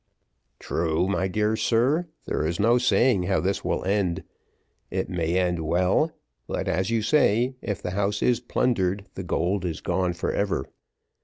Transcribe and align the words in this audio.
"True, 0.57 0.85
true, 1.05 1.07
my 1.09 1.27
dear 1.27 1.55
sir, 1.55 2.07
there 2.25 2.43
is 2.43 2.59
no 2.59 2.79
saying 2.79 3.21
how 3.29 3.39
this 3.39 3.63
will 3.63 3.83
end: 3.85 4.23
it 4.89 5.09
may 5.11 5.37
end 5.37 5.59
well; 5.59 6.11
but, 6.47 6.67
as 6.67 6.89
you 6.89 7.03
say, 7.03 7.53
if 7.61 7.83
the 7.83 7.91
house 7.91 8.23
is 8.23 8.39
plundered, 8.39 9.05
the 9.13 9.21
gold 9.21 9.63
is 9.63 9.79
gone 9.79 10.13
for 10.13 10.31
ever. 10.31 10.65